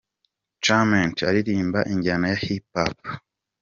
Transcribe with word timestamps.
Charmant 0.63 1.17
aririmba 1.29 1.79
injyana 1.93 2.25
ya 2.31 2.37
Hip 2.43 2.65
Hop. 2.75 2.99